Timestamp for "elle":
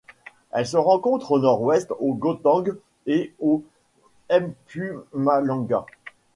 0.49-0.65